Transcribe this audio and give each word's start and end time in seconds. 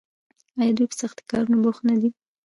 آیا 0.59 0.71
دوی 0.77 0.87
په 0.89 0.95
سختو 1.01 1.27
کارونو 1.31 1.57
کې 1.57 1.61
بوخت 1.63 1.81
نه 1.89 1.95
دي؟ 2.01 2.09